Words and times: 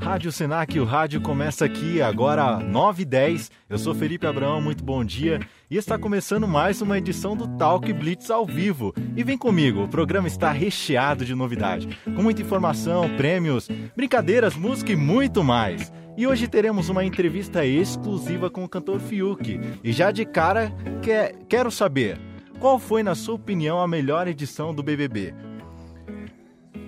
Rádio 0.00 0.32
Senac, 0.32 0.80
o 0.80 0.84
rádio 0.84 1.20
começa 1.20 1.66
aqui 1.66 2.00
agora 2.00 2.58
9h10. 2.60 3.50
Eu 3.68 3.78
sou 3.78 3.94
Felipe 3.94 4.26
Abraão, 4.26 4.58
muito 4.60 4.82
bom 4.82 5.04
dia. 5.04 5.38
E 5.70 5.76
está 5.76 5.98
começando 5.98 6.48
mais 6.48 6.80
uma 6.80 6.96
edição 6.96 7.36
do 7.36 7.46
Talk 7.58 7.92
Blitz 7.92 8.30
ao 8.30 8.46
vivo. 8.46 8.94
E 9.14 9.22
vem 9.22 9.36
comigo, 9.36 9.82
o 9.82 9.88
programa 9.88 10.26
está 10.26 10.50
recheado 10.50 11.26
de 11.26 11.34
novidade, 11.34 11.88
com 12.04 12.22
muita 12.22 12.40
informação, 12.40 13.08
prêmios, 13.16 13.68
brincadeiras, 13.94 14.56
música 14.56 14.92
e 14.92 14.96
muito 14.96 15.44
mais. 15.44 15.92
E 16.16 16.26
hoje 16.26 16.48
teremos 16.48 16.88
uma 16.88 17.04
entrevista 17.04 17.66
exclusiva 17.66 18.48
com 18.48 18.64
o 18.64 18.68
cantor 18.68 19.00
Fiuk. 19.00 19.60
E 19.84 19.92
já 19.92 20.10
de 20.10 20.24
cara, 20.24 20.72
que, 21.02 21.34
quero 21.48 21.70
saber, 21.70 22.18
qual 22.58 22.78
foi, 22.78 23.02
na 23.02 23.14
sua 23.14 23.34
opinião, 23.34 23.78
a 23.78 23.86
melhor 23.86 24.26
edição 24.26 24.74
do 24.74 24.82
BBB? 24.82 25.34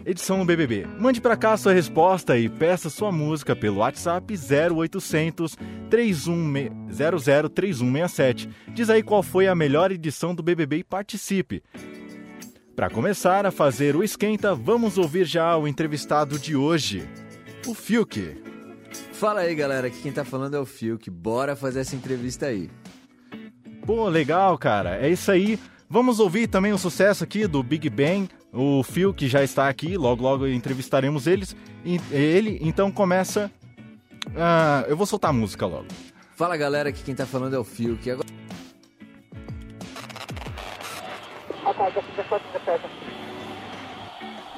Edição 0.05 0.39
do 0.39 0.45
BBB. 0.45 0.87
Mande 0.99 1.19
para 1.21 1.37
cá 1.37 1.57
sua 1.57 1.73
resposta 1.73 2.37
e 2.39 2.49
peça 2.49 2.91
sua 2.91 3.13
música 3.13 3.57
pelo 3.57 3.79
WhatsApp 3.79 4.35
0800 4.35 5.57
3167. 5.89 8.49
Diz 8.75 8.91
aí 8.91 9.03
qual 9.03 9.23
foi 9.23 9.49
a 9.49 9.55
melhor 9.55 9.93
edição 9.93 10.35
do 10.35 10.43
BBB 10.43 10.79
e 10.79 10.85
participe. 10.85 11.63
Para 12.75 12.89
começar 12.89 13.45
a 13.45 13.51
fazer 13.51 13.95
o 13.95 14.03
esquenta, 14.03 14.55
vamos 14.55 14.97
ouvir 14.97 15.27
já 15.27 15.55
o 15.57 15.69
entrevistado 15.69 16.39
de 16.39 16.57
hoje, 16.57 17.07
o 17.67 17.75
Fiuk. 17.75 18.41
Fala 19.13 19.41
aí, 19.41 19.55
galera, 19.55 19.89
aqui 19.89 20.01
quem 20.01 20.13
tá 20.13 20.25
falando 20.25 20.57
é 20.57 20.61
o 20.61 20.65
Fiuk. 20.65 21.11
Bora 21.11 21.55
fazer 21.55 21.81
essa 21.81 21.95
entrevista 21.95 22.47
aí. 22.47 22.71
Pô, 23.85 24.09
legal, 24.09 24.57
cara. 24.57 24.97
É 24.97 25.11
isso 25.11 25.31
aí. 25.31 25.59
Vamos 25.89 26.21
ouvir 26.21 26.47
também 26.47 26.73
o 26.73 26.79
sucesso 26.79 27.23
aqui 27.25 27.47
do 27.47 27.63
Big 27.63 27.91
Bang, 27.91 28.31
o 28.53 28.83
Phil, 28.83 29.15
que 29.15 29.29
já 29.29 29.43
está 29.43 29.69
aqui, 29.69 29.97
logo 29.97 30.23
logo 30.23 30.47
entrevistaremos 30.47 31.27
eles. 31.27 31.57
Ele, 32.11 32.59
então 32.61 32.91
começa. 32.91 33.51
Uh, 34.29 34.87
eu 34.89 34.97
vou 34.97 35.07
soltar 35.07 35.31
a 35.31 35.33
música 35.33 35.67
logo. 35.67 35.87
Fala 36.37 36.57
galera, 36.57 36.89
aqui 36.89 37.03
quem 37.03 37.15
tá 37.15 37.27
falando 37.27 37.55
é 37.55 37.59
o 37.59 37.65
Phil, 37.65 37.97
que 37.99 38.11
agora. 38.11 38.29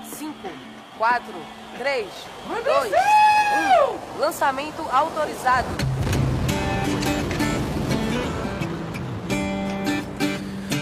5, 0.04 0.34
4, 0.98 1.34
3, 1.78 2.08
2, 2.64 2.92
1. 4.16 4.20
Lançamento 4.20 4.82
autorizado. 4.90 5.68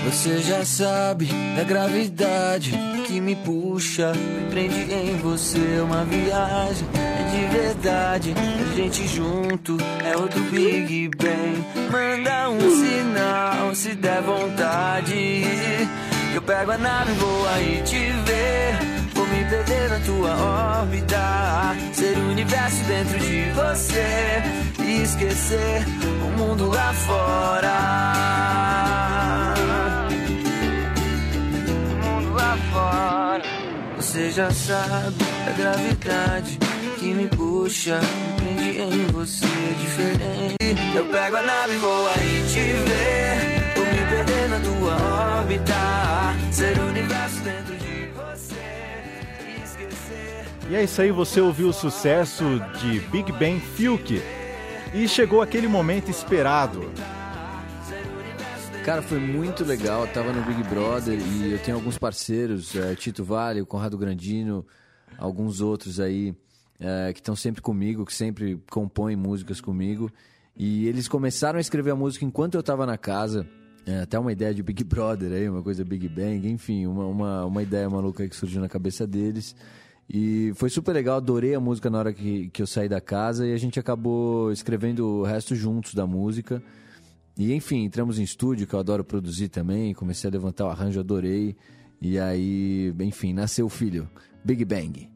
Você 0.04 0.38
já 0.38 0.64
sabe 0.64 1.26
da 1.56 1.62
gravidade 1.62 2.72
que 3.10 3.20
me 3.20 3.34
puxa, 3.34 4.12
me 4.12 4.50
prende 4.50 4.82
em 4.94 5.16
você 5.16 5.80
uma 5.82 6.04
viagem. 6.04 6.86
É 6.94 7.22
de 7.30 7.44
verdade, 7.58 8.34
a 8.38 8.76
gente 8.76 9.08
junto 9.08 9.76
é 10.04 10.16
outro 10.16 10.40
Big 10.44 11.10
Bang. 11.16 11.64
Manda 11.90 12.50
um 12.50 12.60
sinal 12.60 13.74
se 13.74 13.96
der 13.96 14.22
vontade. 14.22 15.42
Eu 16.32 16.42
pego 16.42 16.70
a 16.70 16.78
nave, 16.78 17.12
vou 17.14 17.48
aí 17.48 17.82
te 17.84 17.98
ver. 17.98 18.78
Vou 19.12 19.26
me 19.26 19.44
perder 19.44 19.90
na 19.90 19.98
tua 20.06 20.36
órbita. 20.80 21.76
Ser 21.92 22.16
o 22.16 22.30
universo 22.30 22.84
dentro 22.84 23.18
de 23.18 23.50
você. 23.50 24.40
E 24.86 25.02
esquecer 25.02 25.84
o 26.24 26.38
mundo 26.38 26.68
lá 26.68 26.92
fora. 26.92 28.20
Você 34.10 34.28
já 34.32 34.50
sabe 34.50 35.14
a 35.46 35.52
gravidade 35.52 36.58
que 36.98 37.14
me 37.14 37.28
puxa, 37.28 38.00
me 38.42 38.74
prende 38.74 38.80
em 38.80 39.06
você 39.06 39.44
é 39.44 39.74
diferente. 39.78 40.96
Eu 40.96 41.04
pego 41.04 41.36
a 41.36 41.42
nave, 41.42 41.76
vou 41.76 42.08
aí 42.08 42.44
te 42.48 42.58
ver. 42.58 43.72
Vou 43.76 43.84
me 43.84 44.10
perder 44.10 44.48
na 44.48 44.58
tua 44.58 45.38
órbita. 45.38 45.74
Ser 46.50 46.76
o 46.80 46.88
universo 46.88 47.40
dentro 47.42 47.76
de 47.76 48.08
você. 48.08 48.54
Esquecer. 49.64 50.44
E 50.68 50.74
é 50.74 50.82
isso 50.82 51.00
aí, 51.00 51.12
você 51.12 51.40
ouviu 51.40 51.68
o 51.68 51.72
sucesso 51.72 52.44
de 52.80 52.98
Big 53.12 53.30
Bang 53.30 53.60
Fiuk. 53.60 54.20
E 54.92 55.06
chegou 55.06 55.40
aquele 55.40 55.68
momento 55.68 56.10
esperado. 56.10 56.90
Cara, 58.84 59.02
foi 59.02 59.18
muito 59.18 59.62
legal. 59.62 60.06
Eu 60.06 60.12
tava 60.12 60.32
no 60.32 60.42
Big 60.42 60.62
Brother 60.64 61.18
e 61.18 61.52
eu 61.52 61.58
tenho 61.58 61.76
alguns 61.76 61.98
parceiros, 61.98 62.74
é, 62.74 62.94
Tito 62.94 63.22
Vale, 63.22 63.60
o 63.60 63.66
Conrado 63.66 63.96
Grandino, 63.98 64.66
alguns 65.18 65.60
outros 65.60 66.00
aí 66.00 66.34
é, 66.78 67.12
que 67.12 67.20
estão 67.20 67.36
sempre 67.36 67.60
comigo, 67.60 68.06
que 68.06 68.14
sempre 68.14 68.58
compõem 68.70 69.16
músicas 69.16 69.60
comigo. 69.60 70.10
E 70.56 70.86
eles 70.88 71.06
começaram 71.08 71.58
a 71.58 71.60
escrever 71.60 71.90
a 71.90 71.94
música 71.94 72.24
enquanto 72.24 72.54
eu 72.54 72.62
tava 72.62 72.86
na 72.86 72.96
casa. 72.96 73.46
É, 73.86 74.00
até 74.00 74.18
uma 74.18 74.32
ideia 74.32 74.54
de 74.54 74.62
Big 74.62 74.82
Brother 74.82 75.32
aí, 75.32 75.48
uma 75.48 75.62
coisa 75.62 75.84
Big 75.84 76.08
Bang, 76.08 76.48
enfim, 76.48 76.86
uma, 76.86 77.06
uma, 77.06 77.44
uma 77.44 77.62
ideia 77.62 77.88
maluca 77.88 78.26
que 78.26 78.34
surgiu 78.34 78.60
na 78.60 78.68
cabeça 78.68 79.06
deles. 79.06 79.54
E 80.08 80.52
foi 80.56 80.70
super 80.70 80.92
legal, 80.92 81.18
adorei 81.18 81.54
a 81.54 81.60
música 81.60 81.88
na 81.88 81.98
hora 81.98 82.12
que, 82.12 82.48
que 82.48 82.62
eu 82.62 82.66
saí 82.66 82.88
da 82.88 83.00
casa 83.00 83.46
e 83.46 83.52
a 83.52 83.56
gente 83.58 83.78
acabou 83.78 84.50
escrevendo 84.50 85.06
o 85.06 85.22
resto 85.22 85.54
juntos 85.54 85.94
da 85.94 86.06
música. 86.06 86.62
E 87.40 87.54
enfim, 87.54 87.84
entramos 87.84 88.18
em 88.18 88.22
estúdio, 88.22 88.66
que 88.66 88.74
eu 88.74 88.78
adoro 88.78 89.02
produzir 89.02 89.48
também, 89.48 89.94
comecei 89.94 90.28
a 90.28 90.30
levantar 90.30 90.66
o 90.66 90.68
arranjo, 90.68 91.00
adorei. 91.00 91.56
E 91.98 92.18
aí, 92.18 92.94
enfim, 93.00 93.32
nasceu 93.32 93.64
o 93.64 93.70
filho, 93.70 94.10
Big 94.44 94.62
Bang. 94.62 95.08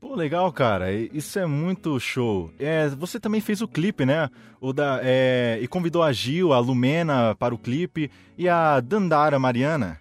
Pô, 0.00 0.14
legal, 0.14 0.50
cara. 0.54 0.90
Isso 0.90 1.38
é 1.38 1.44
muito 1.44 2.00
show. 2.00 2.50
É, 2.58 2.88
você 2.88 3.20
também 3.20 3.42
fez 3.42 3.60
o 3.60 3.68
clipe, 3.68 4.06
né? 4.06 4.30
O 4.58 4.72
da, 4.72 5.00
é, 5.02 5.58
e 5.60 5.68
convidou 5.68 6.02
a 6.02 6.10
Gil, 6.12 6.54
a 6.54 6.58
Lumena 6.58 7.34
para 7.34 7.54
o 7.54 7.58
clipe 7.58 8.10
e 8.38 8.48
a 8.48 8.80
Dandara 8.80 9.38
Mariana. 9.38 10.00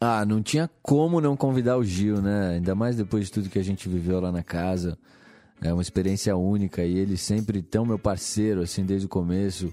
Ah, 0.00 0.24
não 0.24 0.42
tinha 0.42 0.70
como 0.80 1.20
não 1.20 1.36
convidar 1.36 1.76
o 1.76 1.84
Gil, 1.84 2.22
né? 2.22 2.52
Ainda 2.54 2.74
mais 2.74 2.96
depois 2.96 3.26
de 3.26 3.32
tudo 3.32 3.50
que 3.50 3.58
a 3.58 3.64
gente 3.64 3.90
viveu 3.90 4.18
lá 4.20 4.32
na 4.32 4.42
casa. 4.42 4.96
É 5.62 5.72
uma 5.72 5.82
experiência 5.82 6.36
única 6.36 6.84
e 6.84 6.96
ele 6.96 7.16
sempre 7.16 7.62
tão 7.62 7.84
meu 7.84 7.98
parceiro, 7.98 8.60
assim, 8.60 8.84
desde 8.84 9.06
o 9.06 9.08
começo. 9.08 9.72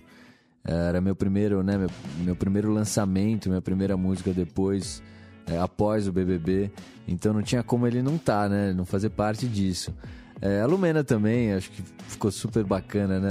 Era 0.63 1.00
meu 1.00 1.16
primeiro, 1.16 1.62
né, 1.62 1.78
meu, 1.78 1.90
meu 2.23 2.35
primeiro 2.35 2.72
lançamento, 2.72 3.50
minha 3.50 3.62
primeira 3.62 3.95
música 3.95 4.34
depois, 4.34 5.01
é, 5.45 5.59
após 5.59 6.07
o 6.07 6.12
BBB. 6.12 6.72
Então 7.07 7.31
não 7.34 7.44
tinha 7.44 7.62
como 7.62 7.85
ele 7.85 8.01
não 8.01 8.16
estar, 8.16 8.44
tá, 8.44 8.50
né, 8.50 8.74
não 8.74 8.84
fazer 8.84 9.12
parte 9.12 9.47
disso. 9.47 9.94
É, 10.41 10.62
a 10.62 10.66
Lumena 10.66 11.03
também, 11.03 11.53
acho 11.53 11.69
que 11.69 11.84
ficou 12.07 12.31
super 12.31 12.63
bacana, 12.63 13.19
né, 13.19 13.29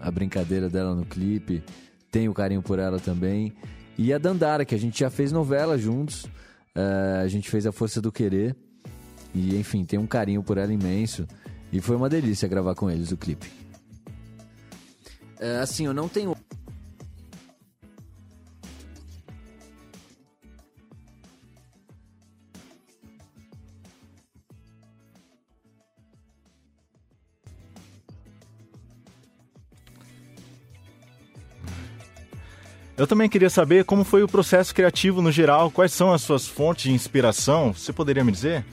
a, 0.00 0.08
a 0.08 0.10
brincadeira 0.10 0.68
dela 0.68 0.94
no 0.96 1.06
clipe. 1.06 1.62
Tenho 2.10 2.34
carinho 2.34 2.60
por 2.60 2.78
ela 2.80 2.98
também. 2.98 3.52
E 3.96 4.12
a 4.12 4.18
Dandara, 4.18 4.64
que 4.64 4.74
a 4.74 4.78
gente 4.78 4.98
já 4.98 5.10
fez 5.10 5.30
novela 5.30 5.78
juntos. 5.78 6.26
É, 6.74 7.20
a 7.22 7.28
gente 7.28 7.48
fez 7.48 7.66
A 7.66 7.72
Força 7.72 8.00
do 8.00 8.10
Querer. 8.10 8.56
E, 9.34 9.56
enfim, 9.56 9.84
tem 9.84 9.98
um 9.98 10.06
carinho 10.06 10.42
por 10.42 10.58
ela 10.58 10.72
imenso. 10.72 11.26
E 11.72 11.80
foi 11.80 11.96
uma 11.96 12.08
delícia 12.08 12.46
gravar 12.46 12.74
com 12.74 12.90
eles 12.90 13.10
o 13.10 13.16
clipe. 13.16 13.50
É, 15.40 15.56
assim, 15.56 15.86
eu 15.86 15.94
não 15.94 16.06
tenho. 16.06 16.36
Eu 32.94 33.06
também 33.06 33.28
queria 33.28 33.50
saber 33.50 33.84
como 33.84 34.04
foi 34.04 34.22
o 34.22 34.28
processo 34.28 34.72
criativo 34.72 35.20
no 35.20 35.32
geral, 35.32 35.70
quais 35.70 35.92
são 35.92 36.12
as 36.12 36.22
suas 36.22 36.46
fontes 36.46 36.84
de 36.84 36.92
inspiração, 36.92 37.72
você 37.72 37.92
poderia 37.92 38.22
me 38.22 38.30
dizer? 38.30 38.64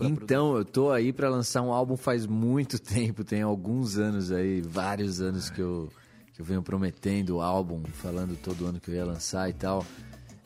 É, 0.00 0.06
então, 0.06 0.56
eu 0.56 0.64
tô 0.64 0.90
aí 0.90 1.12
para 1.12 1.28
lançar 1.28 1.62
um 1.62 1.72
álbum 1.72 1.96
faz 1.96 2.26
muito 2.26 2.78
tempo, 2.80 3.24
tem 3.24 3.42
alguns 3.42 3.98
anos 3.98 4.30
aí, 4.30 4.60
vários 4.60 5.20
anos 5.20 5.50
que 5.50 5.60
eu, 5.60 5.88
que 6.32 6.40
eu 6.40 6.44
venho 6.44 6.62
prometendo 6.62 7.36
o 7.36 7.40
álbum, 7.40 7.82
falando 7.92 8.36
todo 8.36 8.66
ano 8.66 8.80
que 8.80 8.90
eu 8.90 8.94
ia 8.94 9.04
lançar 9.04 9.48
e 9.48 9.52
tal. 9.52 9.84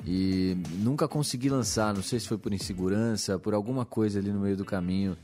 E 0.05 0.57
nunca 0.79 1.07
consegui 1.07 1.49
lançar, 1.49 1.95
não 1.95 2.03
sei 2.03 2.19
se 2.19 2.27
foi 2.27 2.39
por 2.39 2.53
insegurança, 2.53 3.39
por 3.39 3.55
alguma 3.55 3.85
coisa 3.85 4.19
ali 4.19 4.33
no 4.33 4.41
meio 4.41 4.57
do 4.57 4.65
caminho. 4.65 5.17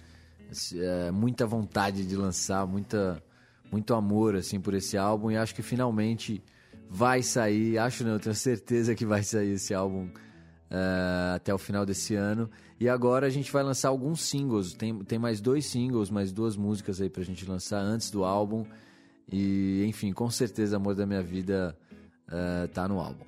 É, 0.74 1.10
muita 1.10 1.46
vontade 1.46 2.06
de 2.06 2.16
lançar, 2.16 2.66
muita, 2.66 3.22
muito 3.70 3.92
amor 3.92 4.36
assim 4.36 4.60
por 4.60 4.72
esse 4.74 4.96
álbum 4.96 5.30
e 5.30 5.36
acho 5.36 5.54
que 5.54 5.62
finalmente 5.62 6.42
vai 6.88 7.22
sair. 7.22 7.76
Acho 7.76 8.04
não, 8.04 8.18
tenho 8.18 8.34
certeza 8.34 8.94
que 8.94 9.04
vai 9.04 9.22
sair 9.22 9.54
esse 9.54 9.74
álbum 9.74 10.08
uh, 10.70 11.34
até 11.36 11.52
o 11.52 11.58
final 11.58 11.84
desse 11.84 12.14
ano. 12.14 12.50
E 12.80 12.88
agora 12.88 13.26
a 13.26 13.30
gente 13.30 13.50
vai 13.50 13.62
lançar 13.62 13.88
alguns 13.88 14.22
singles. 14.22 14.72
Tem, 14.74 14.96
tem 15.00 15.18
mais 15.18 15.40
dois 15.40 15.66
singles, 15.66 16.10
mais 16.10 16.32
duas 16.32 16.56
músicas 16.56 17.00
aí 17.00 17.10
pra 17.10 17.22
gente 17.22 17.44
lançar 17.46 17.80
antes 17.80 18.10
do 18.10 18.24
álbum. 18.24 18.64
E, 19.30 19.84
enfim, 19.86 20.12
com 20.12 20.30
certeza 20.30 20.76
Amor 20.76 20.94
da 20.94 21.04
Minha 21.04 21.22
Vida 21.22 21.76
uh, 22.28 22.68
tá 22.68 22.88
no 22.88 23.00
álbum. 23.00 23.24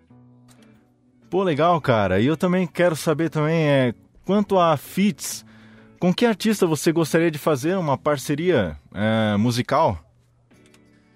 Pô, 1.29 1.43
legal, 1.43 1.81
cara. 1.81 2.21
E 2.21 2.27
eu 2.27 2.37
também 2.37 2.67
quero 2.67 2.97
saber 2.97 3.31
também, 3.31 3.69
é, 3.69 3.95
quanto 4.25 4.59
a 4.59 4.77
feats, 4.77 5.45
com 5.99 6.13
que 6.13 6.27
artista 6.27 6.67
você 6.67 6.91
gostaria 6.91 7.31
de 7.31 7.39
fazer 7.39 7.77
uma 7.77 7.97
parceria 7.97 8.77
é, 8.93 9.37
musical? 9.37 10.05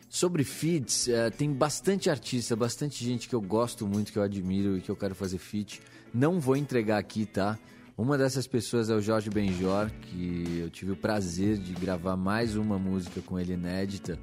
Sobre 0.09 0.44
feats, 0.44 1.09
é, 1.09 1.31
tem 1.31 1.53
bastante 1.53 2.09
artista, 2.09 2.55
bastante 2.55 3.05
gente 3.05 3.29
que 3.29 3.35
eu 3.35 3.41
gosto 3.41 3.88
muito, 3.88 4.12
que 4.12 4.19
eu 4.19 4.23
admiro 4.23 4.76
e 4.79 4.81
que 4.81 4.88
eu 4.88 4.94
quero 4.94 5.15
fazer 5.15 5.38
feat. 5.38 5.82
Não 6.14 6.38
vou 6.38 6.56
entregar 6.56 6.99
aqui, 6.99 7.26
tá? 7.26 7.58
Uma 7.99 8.16
dessas 8.16 8.46
pessoas 8.46 8.88
é 8.88 8.94
o 8.94 9.00
Jorge 9.00 9.28
Benjor, 9.28 9.90
que 9.90 10.61
eu 10.61 10.70
tive 10.70 10.93
o 10.93 10.96
prazer 10.96 11.58
de 11.58 11.72
gravar 11.72 12.16
mais 12.16 12.55
uma 12.55 12.78
música 12.78 13.20
com 13.20 13.37
ele 13.37 13.55
inédita. 13.55 14.16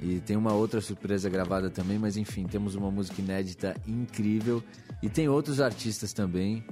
E 0.00 0.20
tem 0.20 0.38
uma 0.38 0.54
outra 0.54 0.80
surpresa 0.80 1.28
gravada 1.28 1.68
também, 1.68 1.98
mas 1.98 2.16
enfim, 2.16 2.46
temos 2.46 2.74
uma 2.74 2.90
música 2.90 3.20
inédita 3.20 3.76
incrível. 3.86 4.64
E 5.02 5.08
tem 5.10 5.28
outros 5.28 5.60
artistas 5.60 6.14
também, 6.14 6.64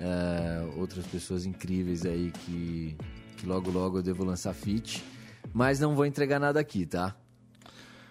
uh, 0.00 0.78
outras 0.80 1.06
pessoas 1.06 1.44
incríveis 1.44 2.06
aí 2.06 2.30
que, 2.30 2.96
que 3.36 3.46
logo 3.46 3.70
logo 3.70 3.98
eu 3.98 4.02
devo 4.02 4.24
lançar 4.24 4.54
feat. 4.54 5.04
Mas 5.52 5.78
não 5.78 5.94
vou 5.94 6.06
entregar 6.06 6.40
nada 6.40 6.58
aqui, 6.58 6.86
tá? 6.86 7.14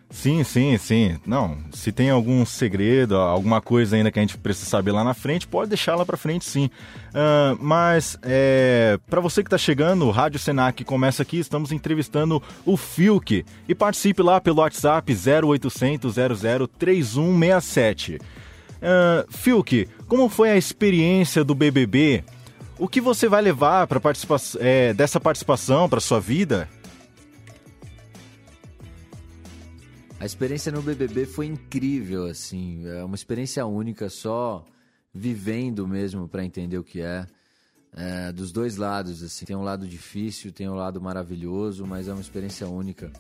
Sim, 0.10 0.44
sim, 0.44 0.78
sim. 0.78 1.20
Não, 1.26 1.58
se 1.72 1.92
tem 1.92 2.10
algum 2.10 2.46
segredo, 2.46 3.18
alguma 3.18 3.60
coisa 3.60 3.96
ainda 3.96 4.10
que 4.10 4.18
a 4.18 4.22
gente 4.22 4.38
precisa 4.38 4.70
saber 4.70 4.92
lá 4.94 5.04
na 5.04 5.14
frente, 5.14 5.48
pode 5.48 5.70
deixar 5.70 5.96
lá 5.96 6.06
para 6.06 6.16
frente, 6.16 6.46
sim. 6.46 6.70
Uh, 7.10 7.58
mas 7.60 8.18
é, 8.24 8.98
para 9.10 9.20
você 9.20 9.44
que 9.44 9.48
está 9.48 9.58
chegando, 9.58 10.06
o 10.06 10.12
Rádio 10.12 10.40
Senac 10.40 10.84
começa 10.86 11.22
aqui, 11.24 11.38
estamos 11.40 11.74
entrevistando 11.74 12.42
o 12.66 12.78
Filk 12.78 13.46
e 13.68 13.76
participe 13.76 14.22
lá 14.22 14.40
pelo 14.40 14.62
WhatsApp 14.62 15.14
0800 15.14 16.14
00 16.14 16.68
3167. 16.68 18.16
Uh, 18.16 19.30
Filk, 19.30 19.90
como 20.08 20.30
foi 20.30 20.52
a 20.52 20.58
experiência 20.58 21.44
do 21.44 21.54
BBB? 21.54 22.24
O 22.80 22.88
que 22.88 23.02
você 23.02 23.28
vai 23.28 23.42
levar 23.42 23.88
para 23.88 24.00
participa 24.00 24.38
é, 24.60 24.94
dessa 24.94 25.20
participação 25.20 25.90
para 25.90 26.00
sua 26.00 26.20
vida? 26.20 26.70
A 30.20 30.26
experiência 30.26 30.72
no 30.72 30.82
BBB 30.82 31.28
foi 31.28 31.46
incrível, 31.46 32.26
assim, 32.26 32.88
é 32.88 33.04
uma 33.04 33.16
experiência 33.16 33.64
única, 33.68 34.10
só 34.10 34.66
vivendo 35.14 35.88
mesmo 35.88 36.28
para 36.28 36.44
entender 36.44 36.78
o 36.78 36.84
que 36.84 37.02
é. 37.02 37.28
é. 37.94 38.32
Dos 38.32 38.52
dois 38.52 38.78
lados, 38.78 39.22
assim, 39.22 39.46
tem 39.46 39.56
um 39.56 39.62
lado 39.62 39.88
difícil, 39.88 40.52
tem 40.52 40.68
um 40.68 40.74
lado 40.74 41.00
maravilhoso, 41.00 41.86
mas 41.86 42.08
é 42.08 42.14
uma 42.14 42.22
experiência 42.22 42.68
única 42.68 43.12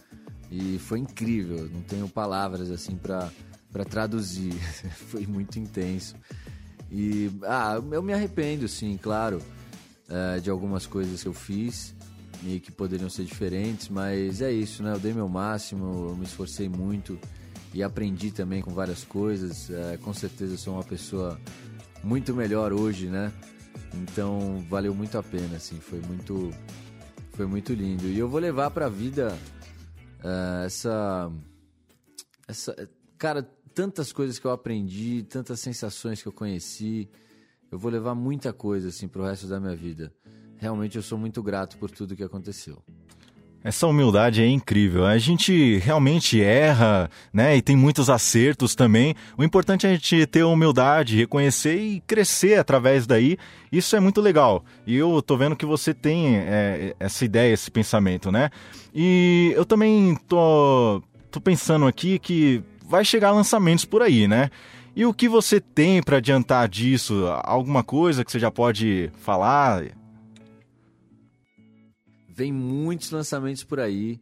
e 0.52 0.80
foi 0.80 1.00
incrível. 1.00 1.70
Não 1.72 1.82
tenho 1.82 2.08
palavras 2.10 2.72
assim 2.72 2.96
para 2.96 3.32
para 3.72 3.84
traduzir, 3.84 4.54
foi 5.12 5.28
muito 5.28 5.60
intenso. 5.60 6.16
E 6.90 7.30
ah, 7.44 7.80
eu 7.92 8.02
me 8.02 8.14
arrependo, 8.14 8.68
sim, 8.68 8.98
claro, 8.98 9.40
é, 10.10 10.40
de 10.40 10.50
algumas 10.50 10.88
coisas 10.88 11.22
que 11.22 11.28
eu 11.28 11.34
fiz 11.34 11.94
e 12.44 12.60
que 12.60 12.72
poderiam 12.72 13.10
ser 13.10 13.24
diferentes, 13.24 13.89
mas 13.89 14.42
é 14.42 14.51
isso, 14.51 14.84
né? 14.84 14.94
Eu 14.94 15.00
dei 15.00 15.13
meu 15.13 15.28
máximo, 15.28 16.10
eu 16.10 16.16
me 16.16 16.25
esforcei 16.25 16.69
muito 16.69 17.19
e 17.74 17.81
aprendi 17.81 18.31
também 18.31 18.62
com 18.62 18.72
várias 18.72 19.04
coisas. 19.04 19.69
É, 19.69 19.98
com 19.98 20.13
certeza 20.13 20.57
sou 20.57 20.75
uma 20.75 20.84
pessoa 20.84 21.39
muito 22.04 22.34
melhor 22.34 22.74
hoje, 22.74 23.07
né? 23.07 23.31
Então 23.95 24.63
valeu 24.69 24.94
muito 24.94 25.18
a 25.18 25.24
pena, 25.24 25.57
assim, 25.57 25.80
foi 25.80 26.00
muito, 26.01 26.51
foi 27.34 27.45
muito 27.45 27.74
lindo. 27.74 28.07
E 28.07 28.18
eu 28.18 28.30
vou 28.30 28.39
levar 28.39 28.69
para 28.72 28.86
a 28.86 28.89
vida 28.89 29.38
uh, 30.24 30.66
essa, 30.66 31.31
essa, 32.48 32.89
cara, 33.18 33.44
tantas 33.74 34.12
coisas 34.12 34.38
que 34.38 34.45
eu 34.45 34.51
aprendi, 34.51 35.24
tantas 35.24 35.60
sensações 35.60 36.22
que 36.22 36.28
eu 36.28 36.34
conheci. 36.34 37.10
Eu 37.72 37.78
vou 37.78 37.92
levar 37.92 38.16
muita 38.16 38.54
coisa 38.54 38.89
assim 38.89 39.07
pro 39.07 39.24
resto 39.24 39.48
da 39.48 39.60
minha 39.60 39.75
vida 39.75 40.13
realmente 40.59 40.98
eu 40.98 41.04
sou 41.04 41.18
muito 41.18 41.42
grato 41.42 41.77
por 41.77 41.89
tudo 41.92 42.15
que 42.15 42.24
aconteceu. 42.24 42.81
Essa 43.63 43.88
humildade 43.88 44.42
é 44.42 44.48
incrível. 44.48 45.06
A 45.06 45.18
gente 45.18 45.77
realmente 45.80 46.42
erra, 46.42 47.09
né? 47.33 47.57
E 47.57 47.62
tem 47.62 47.75
muitos 47.75 48.09
acertos 48.09 48.75
também. 48.75 49.13
O 49.38 49.44
importante 49.44 49.86
é 49.86 49.89
a 49.89 49.94
gente 49.94 50.25
ter 50.27 50.44
humildade, 50.44 51.18
reconhecer 51.18 51.75
e 51.75 52.00
crescer 52.07 52.59
através 52.59 53.06
daí. 53.06 53.38
Isso 53.71 53.95
é 53.95 54.00
muito 54.00 54.21
legal. 54.21 54.63
E 54.86 54.95
eu 54.95 55.21
tô 55.21 55.36
vendo 55.36 55.56
que 55.56 55.65
você 55.65 55.94
tem 55.94 56.38
é, 56.38 56.95
essa 57.00 57.25
ideia, 57.25 57.51
esse 57.53 57.69
pensamento, 57.69 58.31
né? 58.31 58.51
E 58.94 59.51
eu 59.56 59.65
também 59.65 60.15
tô, 60.27 61.01
tô 61.30 61.42
pensando 61.42 61.88
aqui 61.88 62.19
que 62.19 62.63
vai 62.88 63.03
chegar 63.03 63.31
lançamentos 63.31 63.83
por 63.83 64.01
aí, 64.01 64.30
né? 64.30 64.50
E 64.95 65.06
o 65.06 65.13
que 65.13 65.27
você 65.27 65.60
tem 65.60 66.01
para 66.01 66.18
adiantar 66.18 66.69
disso? 66.69 67.25
Alguma 67.44 67.83
coisa 67.83 68.24
que 68.24 68.31
você 68.31 68.39
já 68.39 68.50
pode 68.50 69.12
falar? 69.19 69.83
Vem 72.38 72.54
muitos 72.54 73.10
lançamentos 73.10 73.63
por 73.63 73.80
aí. 73.80 74.22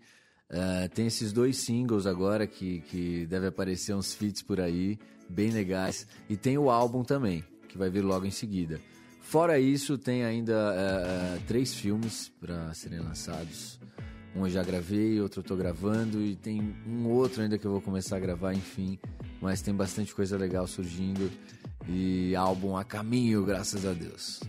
Uh, 0.49 0.87
tem 0.95 1.07
esses 1.07 1.33
dois 1.33 1.57
singles 1.57 2.05
agora 2.05 2.47
que, 2.47 2.79
que 2.79 3.25
deve 3.25 3.47
aparecer 3.47 3.93
uns 3.93 4.13
feats 4.13 4.41
por 4.41 4.61
aí, 4.61 4.97
bem 5.29 5.49
legais. 5.49 6.07
E 6.29 6.37
tem 6.37 6.57
o 6.57 6.69
álbum 6.69 7.03
também, 7.03 7.43
que 7.67 7.77
vai 7.77 7.89
vir 7.89 8.05
logo 8.05 8.25
em 8.25 8.31
seguida. 8.31 8.79
Fora 9.19 9.59
isso, 9.59 9.97
tem 9.97 10.23
ainda 10.23 10.53
uh, 10.53 11.43
três 11.45 11.75
filmes 11.75 12.31
para 12.39 12.73
serem 12.73 12.99
lançados. 12.99 13.77
Um 14.33 14.45
eu 14.45 14.49
já 14.49 14.63
gravei, 14.63 15.19
outro 15.19 15.41
eu 15.41 15.43
tô 15.43 15.57
gravando 15.57 16.21
e 16.21 16.37
tem 16.37 16.73
um 16.87 17.09
outro 17.09 17.41
ainda 17.41 17.57
que 17.57 17.67
eu 17.67 17.71
vou 17.71 17.81
começar 17.81 18.15
a 18.15 18.19
gravar, 18.21 18.53
enfim. 18.53 18.97
Mas 19.41 19.61
tem 19.61 19.75
bastante 19.75 20.15
coisa 20.15 20.37
legal 20.37 20.65
surgindo 20.67 21.29
e 21.85 22.33
álbum 22.33 22.77
a 22.77 22.85
caminho, 22.85 23.43
graças 23.43 23.85
a 23.85 23.91
Deus. 23.91 24.39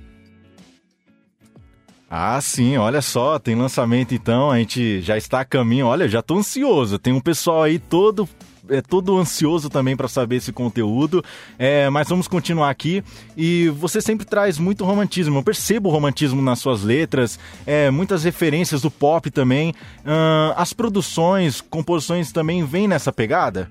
Ah, 2.09 2.41
sim, 2.41 2.77
olha 2.77 3.03
só, 3.03 3.39
tem 3.39 3.57
lançamento 3.57 4.15
então, 4.15 4.51
a 4.51 4.59
gente 4.59 5.01
já 5.01 5.17
está 5.17 5.41
a 5.41 5.45
caminho. 5.45 5.87
Olha, 5.87 6.09
já 6.09 6.23
tô 6.23 6.39
ansioso. 6.39 6.99
Tem 6.99 7.13
um 7.13 7.21
pessoal 7.21 7.65
aí 7.65 7.79
todo 7.79 8.29
é 8.69 8.81
todo 8.81 9.17
ansioso 9.17 9.71
também 9.71 9.97
para 9.97 10.09
saber 10.09 10.37
esse 10.37 10.53
conteúdo, 10.53 11.25
é, 11.59 11.89
mas 11.91 12.09
vamos 12.09 12.29
continuar 12.29 12.71
aqui. 12.71 13.03
E 13.37 13.69
você 13.71 14.01
sempre 14.01 14.27
traz 14.27 14.59
muito 14.59 14.85
romantismo, 14.85 15.39
eu 15.39 15.43
percebo 15.43 15.89
o 15.89 15.93
romantismo 15.93 16.43
nas 16.43 16.59
suas 16.59 16.83
letras, 16.83 17.39
é, 17.67 17.91
muitas 17.91 18.25
referências 18.25 18.83
do 18.83 18.91
pop 18.91 19.31
também. 19.31 19.71
Uh, 20.01 20.53
as 20.57 20.73
produções, 20.73 21.61
composições 21.61 22.33
também 22.33 22.65
vêm 22.65 22.89
nessa 22.89 23.13
pegada? 23.13 23.71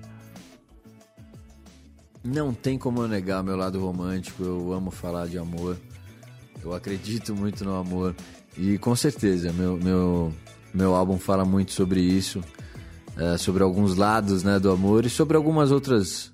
Não 2.24 2.52
tem 2.52 2.76
como 2.76 3.02
eu 3.02 3.08
negar 3.08 3.42
meu 3.42 3.56
lado 3.56 3.80
romântico, 3.80 4.42
eu 4.42 4.72
amo 4.72 4.90
falar 4.90 5.26
de 5.28 5.38
amor. 5.38 5.76
Eu 6.62 6.74
acredito 6.74 7.34
muito 7.34 7.64
no 7.64 7.74
amor. 7.74 8.14
E 8.56 8.78
com 8.78 8.96
certeza, 8.96 9.52
meu, 9.52 9.76
meu, 9.76 10.32
meu 10.72 10.94
álbum 10.94 11.18
fala 11.18 11.44
muito 11.44 11.72
sobre 11.72 12.00
isso, 12.00 12.42
é, 13.16 13.36
sobre 13.36 13.62
alguns 13.62 13.96
lados 13.96 14.42
né, 14.42 14.58
do 14.58 14.70
amor 14.70 15.04
e 15.04 15.10
sobre 15.10 15.36
algumas 15.36 15.70
outras. 15.70 16.32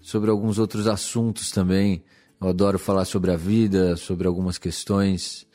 sobre 0.00 0.30
alguns 0.30 0.58
outros 0.58 0.86
assuntos 0.86 1.50
também. 1.50 2.04
Eu 2.40 2.48
adoro 2.48 2.78
falar 2.78 3.04
sobre 3.04 3.30
a 3.30 3.36
vida, 3.36 3.96
sobre 3.96 4.26
algumas 4.26 4.58
questões 4.58 5.46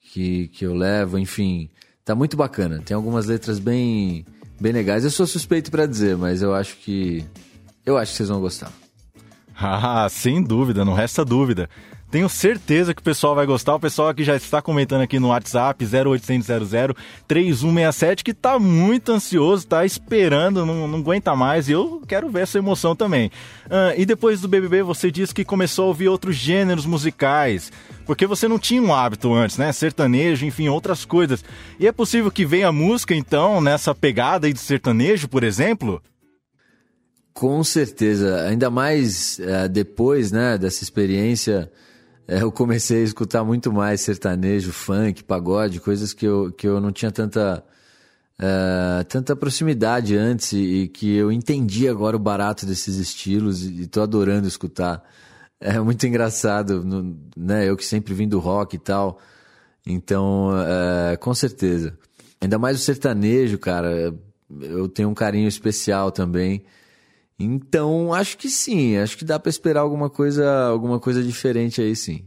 que, 0.00 0.48
que 0.48 0.64
eu 0.66 0.74
levo, 0.74 1.18
enfim. 1.18 1.70
Tá 2.04 2.14
muito 2.14 2.36
bacana. 2.36 2.80
Tem 2.84 2.94
algumas 2.94 3.26
letras 3.26 3.58
bem, 3.58 4.24
bem 4.60 4.72
legais. 4.72 5.04
Eu 5.04 5.10
sou 5.10 5.26
suspeito 5.26 5.70
para 5.70 5.86
dizer, 5.86 6.16
mas 6.16 6.42
eu 6.42 6.54
acho 6.54 6.76
que. 6.78 7.24
Eu 7.84 7.96
acho 7.96 8.12
que 8.12 8.16
vocês 8.16 8.28
vão 8.28 8.40
gostar. 8.40 8.72
Ah, 9.58 10.06
sem 10.10 10.42
dúvida, 10.42 10.84
não 10.84 10.92
resta 10.92 11.24
dúvida. 11.24 11.66
Tenho 12.16 12.30
certeza 12.30 12.94
que 12.94 13.02
o 13.02 13.04
pessoal 13.04 13.34
vai 13.34 13.44
gostar. 13.44 13.74
O 13.74 13.78
pessoal 13.78 14.14
que 14.14 14.24
já 14.24 14.34
está 14.34 14.62
comentando 14.62 15.02
aqui 15.02 15.18
no 15.18 15.28
WhatsApp 15.28 15.84
0800 15.84 16.46
3167 17.28 18.24
que 18.24 18.30
está 18.30 18.58
muito 18.58 19.12
ansioso, 19.12 19.64
está 19.64 19.84
esperando, 19.84 20.64
não, 20.64 20.88
não, 20.88 20.98
aguenta 20.98 21.36
mais. 21.36 21.68
E 21.68 21.72
eu 21.72 22.02
quero 22.08 22.30
ver 22.30 22.44
essa 22.44 22.56
emoção 22.56 22.96
também. 22.96 23.26
Uh, 23.66 24.00
e 24.00 24.06
depois 24.06 24.40
do 24.40 24.48
BBB, 24.48 24.82
você 24.82 25.10
disse 25.10 25.34
que 25.34 25.44
começou 25.44 25.84
a 25.84 25.88
ouvir 25.88 26.08
outros 26.08 26.36
gêneros 26.36 26.86
musicais. 26.86 27.70
Porque 28.06 28.26
você 28.26 28.48
não 28.48 28.58
tinha 28.58 28.80
um 28.80 28.94
hábito 28.94 29.34
antes, 29.34 29.58
né? 29.58 29.70
Sertanejo, 29.70 30.46
enfim, 30.46 30.68
outras 30.68 31.04
coisas. 31.04 31.44
E 31.78 31.86
é 31.86 31.92
possível 31.92 32.30
que 32.30 32.46
venha 32.46 32.72
música, 32.72 33.14
então, 33.14 33.60
nessa 33.60 33.94
pegada 33.94 34.46
aí 34.46 34.54
de 34.54 34.60
sertanejo, 34.60 35.28
por 35.28 35.44
exemplo? 35.44 36.02
Com 37.34 37.62
certeza. 37.62 38.46
Ainda 38.46 38.70
mais 38.70 39.38
uh, 39.38 39.68
depois, 39.68 40.32
né, 40.32 40.56
dessa 40.56 40.82
experiência 40.82 41.70
é, 42.28 42.42
eu 42.42 42.50
comecei 42.50 43.02
a 43.02 43.04
escutar 43.04 43.44
muito 43.44 43.72
mais 43.72 44.00
sertanejo, 44.00 44.72
funk, 44.72 45.22
pagode, 45.22 45.80
coisas 45.80 46.12
que 46.12 46.26
eu, 46.26 46.52
que 46.52 46.66
eu 46.66 46.80
não 46.80 46.90
tinha 46.90 47.12
tanta, 47.12 47.64
é, 48.38 49.04
tanta 49.04 49.36
proximidade 49.36 50.16
antes 50.16 50.52
e, 50.52 50.88
que 50.88 51.14
eu 51.14 51.30
entendi 51.30 51.88
agora 51.88 52.16
o 52.16 52.20
barato 52.20 52.66
desses 52.66 52.96
estilos 52.96 53.64
e, 53.64 53.82
estou 53.82 54.02
adorando 54.02 54.48
escutar. 54.48 55.02
É 55.60 55.78
muito 55.80 56.06
engraçado, 56.06 56.84
no, 56.84 57.16
né? 57.36 57.68
Eu 57.68 57.76
que 57.76 57.84
sempre 57.84 58.12
vim 58.12 58.28
do 58.28 58.38
rock 58.38 58.76
e 58.76 58.78
tal. 58.78 59.18
Então, 59.86 60.50
é, 61.12 61.16
com 61.16 61.32
certeza. 61.32 61.96
Ainda 62.40 62.58
mais 62.58 62.76
o 62.76 62.82
sertanejo, 62.82 63.58
cara. 63.58 64.14
Eu 64.60 64.88
tenho 64.88 65.08
um 65.08 65.14
carinho 65.14 65.48
especial 65.48 66.10
também. 66.10 66.64
Então, 67.38 68.14
acho 68.14 68.38
que 68.38 68.48
sim, 68.48 68.96
acho 68.96 69.16
que 69.16 69.24
dá 69.24 69.38
para 69.38 69.50
esperar 69.50 69.80
alguma 69.80 70.08
coisa, 70.08 70.68
alguma 70.68 70.98
coisa 70.98 71.22
diferente 71.22 71.80
aí 71.80 71.94
sim. 71.94 72.24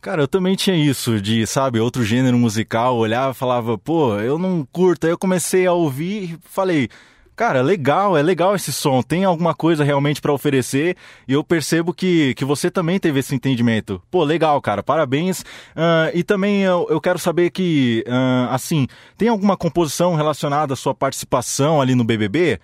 Cara, 0.00 0.22
eu 0.22 0.28
também 0.28 0.56
tinha 0.56 0.74
isso 0.74 1.20
de, 1.20 1.46
sabe, 1.46 1.78
outro 1.78 2.02
gênero 2.02 2.38
musical, 2.38 2.96
olhava 2.96 3.32
e 3.32 3.34
falava, 3.34 3.76
pô, 3.76 4.16
eu 4.18 4.38
não 4.38 4.66
curto. 4.72 5.06
Aí 5.06 5.12
eu 5.12 5.18
comecei 5.18 5.66
a 5.66 5.74
ouvir 5.74 6.22
e 6.22 6.38
falei, 6.42 6.88
cara, 7.36 7.60
legal, 7.60 8.16
é 8.16 8.22
legal 8.22 8.54
esse 8.54 8.72
som, 8.72 9.02
tem 9.02 9.24
alguma 9.24 9.54
coisa 9.54 9.84
realmente 9.84 10.22
para 10.22 10.32
oferecer. 10.32 10.96
E 11.28 11.34
eu 11.34 11.44
percebo 11.44 11.92
que, 11.92 12.34
que 12.34 12.46
você 12.46 12.70
também 12.70 12.98
teve 12.98 13.20
esse 13.20 13.34
entendimento. 13.34 14.02
Pô, 14.10 14.24
legal, 14.24 14.58
cara, 14.62 14.82
parabéns. 14.82 15.40
Uh, 15.40 16.12
e 16.14 16.22
também 16.22 16.62
eu, 16.62 16.86
eu 16.88 16.98
quero 16.98 17.18
saber 17.18 17.50
que, 17.50 18.02
uh, 18.06 18.54
assim, 18.54 18.86
tem 19.18 19.28
alguma 19.28 19.54
composição 19.54 20.14
relacionada 20.14 20.72
à 20.72 20.76
sua 20.76 20.94
participação 20.94 21.78
ali 21.78 21.94
no 21.94 22.04
BBB? 22.04 22.58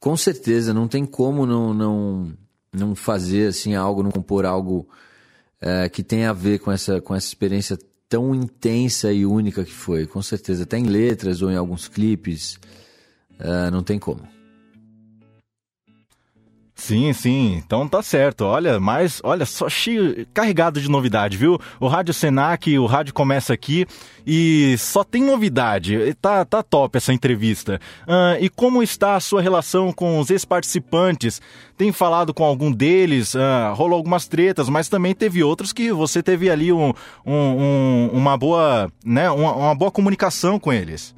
Com 0.00 0.16
certeza, 0.16 0.72
não 0.72 0.88
tem 0.88 1.04
como 1.04 1.44
não, 1.44 1.74
não, 1.74 2.32
não 2.72 2.94
fazer 2.94 3.48
assim 3.48 3.74
algo, 3.74 4.02
não 4.02 4.10
compor 4.10 4.46
algo 4.46 4.88
é, 5.60 5.90
que 5.90 6.02
tenha 6.02 6.30
a 6.30 6.32
ver 6.32 6.58
com 6.58 6.72
essa, 6.72 7.02
com 7.02 7.14
essa 7.14 7.26
experiência 7.26 7.78
tão 8.08 8.34
intensa 8.34 9.12
e 9.12 9.26
única 9.26 9.62
que 9.62 9.72
foi. 9.72 10.06
Com 10.06 10.22
certeza, 10.22 10.62
até 10.62 10.78
em 10.78 10.84
letras 10.84 11.42
ou 11.42 11.50
em 11.50 11.56
alguns 11.56 11.86
clipes, 11.86 12.58
é, 13.38 13.70
não 13.70 13.82
tem 13.82 13.98
como. 13.98 14.26
Sim, 16.90 17.12
sim, 17.12 17.62
então 17.64 17.86
tá 17.86 18.02
certo. 18.02 18.40
Olha, 18.40 18.80
mas 18.80 19.20
olha 19.22 19.46
só 19.46 19.68
cheio, 19.68 20.26
carregado 20.34 20.80
de 20.80 20.90
novidade, 20.90 21.36
viu? 21.36 21.56
O 21.78 21.86
Rádio 21.86 22.12
Senac, 22.12 22.76
o 22.76 22.84
rádio 22.84 23.14
começa 23.14 23.52
aqui 23.52 23.86
e 24.26 24.74
só 24.76 25.04
tem 25.04 25.22
novidade. 25.22 26.12
Tá, 26.20 26.44
tá 26.44 26.64
top 26.64 26.96
essa 26.96 27.12
entrevista. 27.12 27.80
E 28.40 28.48
como 28.48 28.82
está 28.82 29.14
a 29.14 29.20
sua 29.20 29.40
relação 29.40 29.92
com 29.92 30.18
os 30.18 30.30
ex-participantes? 30.30 31.40
Tem 31.78 31.92
falado 31.92 32.34
com 32.34 32.42
algum 32.42 32.72
deles? 32.72 33.36
Uh, 33.36 33.72
rolou 33.74 33.96
algumas 33.96 34.26
tretas, 34.26 34.68
mas 34.68 34.88
também 34.88 35.14
teve 35.14 35.44
outros 35.44 35.72
que 35.72 35.92
você 35.92 36.20
teve 36.20 36.50
ali 36.50 36.72
um, 36.72 36.92
um, 37.24 37.32
um, 37.32 38.10
uma 38.14 38.36
boa, 38.36 38.90
né, 39.04 39.30
uma, 39.30 39.52
uma 39.52 39.74
boa 39.76 39.92
comunicação 39.92 40.58
com 40.58 40.72
eles. 40.72 41.14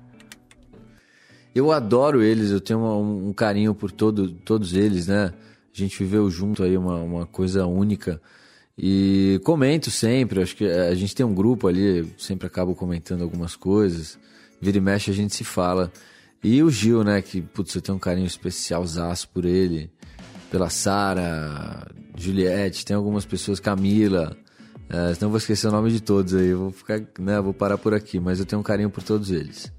Eu 1.54 1.72
adoro 1.72 2.22
eles, 2.22 2.50
eu 2.50 2.60
tenho 2.60 2.78
um, 2.78 3.28
um 3.28 3.32
carinho 3.32 3.74
por 3.74 3.90
todo, 3.90 4.28
todos 4.28 4.74
eles, 4.74 5.06
né? 5.06 5.32
A 5.74 5.78
gente 5.78 5.98
viveu 5.98 6.30
junto 6.30 6.62
aí 6.62 6.76
uma, 6.76 6.96
uma 6.96 7.26
coisa 7.26 7.66
única. 7.66 8.20
E 8.76 9.40
comento 9.44 9.90
sempre, 9.90 10.42
acho 10.42 10.56
que 10.56 10.64
a 10.64 10.94
gente 10.94 11.14
tem 11.14 11.24
um 11.24 11.34
grupo 11.34 11.68
ali, 11.68 12.12
sempre 12.18 12.46
acabo 12.46 12.74
comentando 12.74 13.22
algumas 13.22 13.56
coisas. 13.56 14.18
Vira 14.60 14.78
e 14.78 14.80
mexe 14.80 15.10
a 15.10 15.14
gente 15.14 15.34
se 15.34 15.44
fala. 15.44 15.92
E 16.42 16.62
o 16.62 16.70
Gil, 16.70 17.04
né, 17.04 17.22
que, 17.22 17.40
putz, 17.40 17.74
eu 17.74 17.80
tenho 17.80 17.96
um 17.96 18.00
carinho 18.00 18.26
especial 18.26 18.84
zaço 18.84 19.28
por 19.28 19.44
ele, 19.44 19.90
pela 20.50 20.68
Sara, 20.68 21.86
Juliette, 22.16 22.84
tem 22.84 22.96
algumas 22.96 23.24
pessoas, 23.24 23.60
Camila, 23.60 24.36
é, 24.88 25.14
senão 25.14 25.30
vou 25.30 25.38
esquecer 25.38 25.68
o 25.68 25.70
nome 25.70 25.90
de 25.90 26.00
todos 26.00 26.34
aí, 26.34 26.52
vou 26.52 26.72
ficar, 26.72 27.00
né, 27.18 27.40
vou 27.40 27.54
parar 27.54 27.78
por 27.78 27.94
aqui, 27.94 28.18
mas 28.18 28.40
eu 28.40 28.44
tenho 28.44 28.60
um 28.60 28.64
carinho 28.64 28.90
por 28.90 29.02
todos 29.02 29.30
eles. 29.30 29.72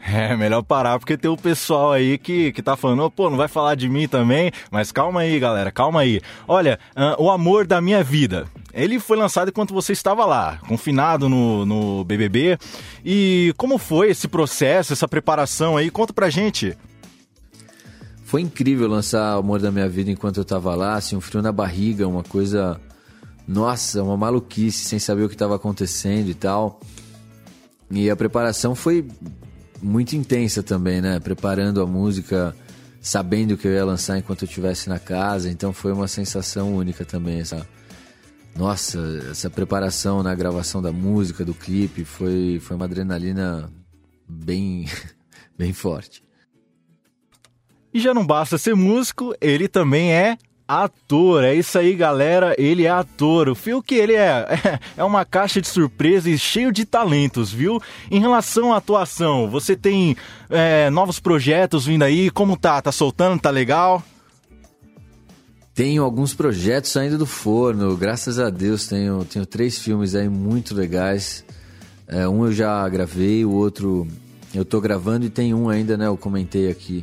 É, 0.12 0.34
melhor 0.34 0.62
parar, 0.62 0.98
porque 0.98 1.16
tem 1.16 1.30
o 1.30 1.36
pessoal 1.36 1.92
aí 1.92 2.16
que, 2.16 2.52
que 2.52 2.62
tá 2.62 2.74
falando, 2.76 3.10
pô, 3.10 3.28
não 3.28 3.36
vai 3.36 3.48
falar 3.48 3.74
de 3.74 3.88
mim 3.88 4.08
também, 4.08 4.50
mas 4.70 4.90
calma 4.90 5.20
aí, 5.20 5.38
galera, 5.38 5.70
calma 5.70 6.00
aí. 6.00 6.20
Olha, 6.48 6.78
uh, 6.96 7.22
O 7.22 7.30
Amor 7.30 7.66
da 7.66 7.80
Minha 7.80 8.02
Vida, 8.02 8.46
ele 8.72 8.98
foi 8.98 9.16
lançado 9.16 9.50
enquanto 9.50 9.74
você 9.74 9.92
estava 9.92 10.24
lá, 10.24 10.58
confinado 10.66 11.28
no, 11.28 11.66
no 11.66 12.04
BBB, 12.04 12.58
e 13.04 13.52
como 13.56 13.78
foi 13.78 14.10
esse 14.10 14.26
processo, 14.26 14.92
essa 14.92 15.06
preparação 15.06 15.76
aí? 15.76 15.90
Conta 15.90 16.12
pra 16.12 16.30
gente. 16.30 16.76
Foi 18.24 18.40
incrível 18.40 18.88
lançar 18.88 19.36
O 19.36 19.40
Amor 19.40 19.60
da 19.60 19.70
Minha 19.70 19.88
Vida 19.88 20.10
enquanto 20.10 20.38
eu 20.38 20.44
tava 20.44 20.74
lá, 20.74 20.94
assim, 20.94 21.14
um 21.14 21.20
frio 21.20 21.42
na 21.42 21.52
barriga, 21.52 22.08
uma 22.08 22.22
coisa, 22.22 22.80
nossa, 23.46 24.02
uma 24.02 24.16
maluquice, 24.16 24.84
sem 24.84 24.98
saber 24.98 25.24
o 25.24 25.28
que 25.28 25.34
estava 25.34 25.56
acontecendo 25.56 26.28
e 26.30 26.34
tal. 26.34 26.80
E 27.90 28.08
a 28.08 28.14
preparação 28.14 28.74
foi 28.76 29.04
muito 29.82 30.14
intensa 30.14 30.62
também, 30.62 31.00
né? 31.00 31.20
Preparando 31.20 31.80
a 31.80 31.86
música, 31.86 32.54
sabendo 33.00 33.56
que 33.56 33.66
eu 33.66 33.72
ia 33.72 33.84
lançar 33.84 34.18
enquanto 34.18 34.42
eu 34.42 34.46
estivesse 34.46 34.88
na 34.88 34.98
casa, 34.98 35.50
então 35.50 35.72
foi 35.72 35.92
uma 35.92 36.08
sensação 36.08 36.74
única 36.74 37.04
também 37.04 37.40
essa 37.40 37.66
nossa, 38.56 38.98
essa 39.30 39.48
preparação 39.48 40.22
na 40.22 40.34
gravação 40.34 40.82
da 40.82 40.92
música, 40.92 41.44
do 41.44 41.54
clipe, 41.54 42.04
foi 42.04 42.58
foi 42.60 42.76
uma 42.76 42.84
adrenalina 42.84 43.70
bem 44.28 44.86
bem 45.56 45.72
forte. 45.72 46.22
E 47.92 47.98
já 47.98 48.14
não 48.14 48.24
basta 48.24 48.56
ser 48.56 48.76
músico, 48.76 49.34
ele 49.40 49.66
também 49.66 50.12
é 50.12 50.38
ator. 50.70 51.42
É 51.42 51.54
isso 51.54 51.76
aí, 51.78 51.94
galera. 51.94 52.54
Ele 52.56 52.84
é 52.84 52.90
ator. 52.90 53.48
O 53.48 53.54
Fiuk, 53.54 53.92
ele 53.92 54.14
é, 54.14 54.46
é 54.96 55.02
uma 55.02 55.24
caixa 55.24 55.60
de 55.60 55.66
surpresa 55.66 56.30
e 56.30 56.38
cheio 56.38 56.70
de 56.70 56.84
talentos, 56.84 57.52
viu? 57.52 57.80
Em 58.10 58.20
relação 58.20 58.72
à 58.72 58.76
atuação, 58.76 59.50
você 59.50 59.74
tem 59.74 60.16
é, 60.48 60.88
novos 60.90 61.18
projetos 61.18 61.86
vindo 61.86 62.04
aí? 62.04 62.30
Como 62.30 62.56
tá? 62.56 62.80
Tá 62.80 62.92
soltando? 62.92 63.40
Tá 63.40 63.50
legal? 63.50 64.02
Tenho 65.74 66.04
alguns 66.04 66.34
projetos 66.34 66.90
saindo 66.90 67.18
do 67.18 67.26
forno, 67.26 67.96
graças 67.96 68.38
a 68.38 68.48
Deus. 68.48 68.86
Tenho, 68.86 69.24
tenho 69.24 69.46
três 69.46 69.78
filmes 69.78 70.14
aí 70.14 70.28
muito 70.28 70.74
legais. 70.74 71.44
É, 72.06 72.28
um 72.28 72.44
eu 72.44 72.52
já 72.52 72.88
gravei, 72.88 73.44
o 73.44 73.50
outro 73.50 74.06
eu 74.54 74.64
tô 74.64 74.80
gravando 74.80 75.26
e 75.26 75.30
tem 75.30 75.54
um 75.54 75.68
ainda, 75.68 75.96
né? 75.96 76.06
Eu 76.06 76.16
comentei 76.16 76.70
aqui 76.70 77.02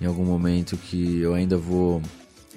em 0.00 0.06
algum 0.06 0.24
momento 0.24 0.76
que 0.76 1.20
eu 1.20 1.34
ainda 1.34 1.56
vou 1.56 2.02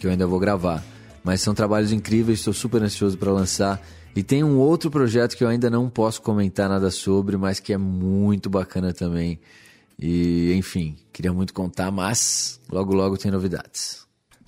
que 0.03 0.07
eu 0.07 0.11
ainda 0.11 0.27
vou 0.27 0.37
gravar. 0.37 0.83
Mas 1.23 1.39
são 1.39 1.53
trabalhos 1.53 1.93
incríveis, 1.93 2.39
estou 2.39 2.53
super 2.53 2.83
ansioso 2.83 3.17
para 3.17 3.31
lançar. 3.31 3.81
E 4.13 4.21
tem 4.21 4.43
um 4.43 4.57
outro 4.57 4.91
projeto 4.91 5.37
que 5.37 5.43
eu 5.45 5.47
ainda 5.47 5.69
não 5.69 5.89
posso 5.89 6.21
comentar 6.21 6.67
nada 6.67 6.91
sobre, 6.91 7.37
mas 7.37 7.61
que 7.61 7.71
é 7.71 7.77
muito 7.77 8.49
bacana 8.49 8.93
também. 8.93 9.39
E, 9.97 10.53
enfim, 10.55 10.97
queria 11.13 11.31
muito 11.31 11.53
contar, 11.53 11.89
mas 11.89 12.59
logo 12.69 12.93
logo 12.93 13.17
tem 13.17 13.31
novidades. 13.31 14.02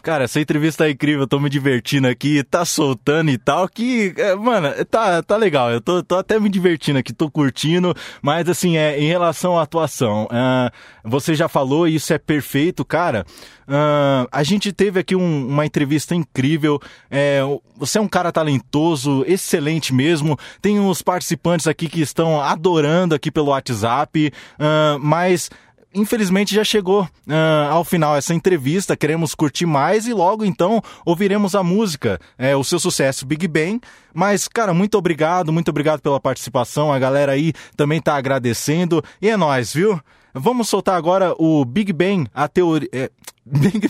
Cara, 0.05 0.25
essa 0.25 0.39
entrevista 0.39 0.85
é 0.85 0.91
incrível, 0.91 1.25
tô 1.25 1.39
me 1.39 1.50
divertindo 1.50 2.07
aqui, 2.07 2.43
tá 2.43 2.63
soltando 2.63 3.31
e 3.31 3.39
tal, 3.39 3.67
que, 3.67 4.13
é, 4.15 4.35
mano, 4.35 4.67
tá, 4.85 5.24
tá 5.24 5.35
legal, 5.35 5.71
eu 5.71 5.81
tô, 5.81 6.03
tô 6.03 6.15
até 6.15 6.39
me 6.39 6.47
divertindo 6.47 7.00
aqui, 7.00 7.12
tô 7.12 7.27
curtindo, 7.27 7.91
mas 8.21 8.47
assim, 8.47 8.77
é, 8.77 9.00
em 9.00 9.07
relação 9.07 9.57
à 9.57 9.63
atuação, 9.63 10.25
uh, 10.25 10.71
você 11.03 11.33
já 11.33 11.47
falou, 11.47 11.88
isso 11.88 12.13
é 12.13 12.19
perfeito, 12.19 12.85
cara, 12.85 13.25
uh, 13.67 14.29
a 14.31 14.43
gente 14.43 14.71
teve 14.71 15.00
aqui 15.00 15.15
um, 15.15 15.47
uma 15.47 15.65
entrevista 15.65 16.13
incrível, 16.13 16.79
é, 17.09 17.39
você 17.75 17.97
é 17.97 18.01
um 18.01 18.07
cara 18.07 18.31
talentoso, 18.31 19.25
excelente 19.27 19.91
mesmo, 19.91 20.38
tem 20.62 20.79
uns 20.79 21.01
participantes 21.01 21.65
aqui 21.65 21.89
que 21.89 22.01
estão 22.01 22.39
adorando 22.39 23.15
aqui 23.15 23.31
pelo 23.31 23.47
WhatsApp, 23.47 24.31
uh, 24.59 25.00
mas 25.00 25.50
infelizmente 25.96 26.54
já 26.54 26.64
chegou 26.64 27.04
uh, 27.04 27.72
ao 27.72 27.84
final 27.84 28.16
essa 28.16 28.34
entrevista. 28.34 28.96
Queremos 28.96 29.34
curtir 29.34 29.66
mais 29.66 30.06
e 30.06 30.14
logo 30.14 30.44
então 30.46 30.82
ouviremos 31.06 31.56
a 31.56 31.64
música, 31.64 32.20
é, 32.38 32.56
o 32.56 32.64
seu 32.64 32.80
sucesso 32.80 33.25
Big 33.25 33.48
Bang. 33.48 33.80
Mas, 34.14 34.48
cara, 34.48 34.74
muito 34.74 34.98
obrigado, 34.98 35.52
muito 35.52 35.70
obrigado 35.70 36.02
pela 36.02 36.20
participação. 36.20 36.92
A 36.92 37.00
galera 37.00 37.32
aí 37.32 37.54
também 37.75 38.02
tá 38.02 38.16
agradecendo. 38.16 39.04
E 39.22 39.30
é 39.30 39.38
nóis, 39.38 39.74
viu? 39.74 40.00
Vamos 40.34 40.68
soltar 40.70 40.96
agora 40.96 41.34
o 41.38 41.64
Big 41.64 41.94
Bang, 41.94 42.30
a 42.34 42.48
teoria. 42.48 42.90
É... 42.92 43.10
Big... 43.46 43.90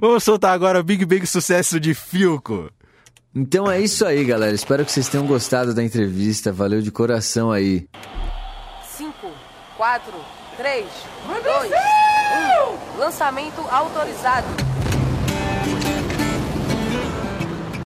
Vamos 0.00 0.24
soltar 0.24 0.52
agora 0.52 0.80
o 0.80 0.84
Big 0.84 1.04
Bang 1.04 1.26
Sucesso 1.26 1.78
de 1.78 1.94
Filco. 1.94 2.70
Então 3.34 3.70
é 3.70 3.80
isso 3.80 4.06
aí, 4.06 4.24
galera. 4.24 4.54
Espero 4.54 4.84
que 4.84 4.90
vocês 4.90 5.08
tenham 5.08 5.26
gostado 5.26 5.74
da 5.74 5.84
entrevista. 5.84 6.52
Valeu 6.52 6.80
de 6.80 6.90
coração 6.90 7.52
aí. 7.52 7.86
4, 9.76 10.12
3, 10.56 10.86
2, 11.42 11.72
1. 12.96 12.98
Lançamento 12.98 13.64
autorizado. 13.70 14.75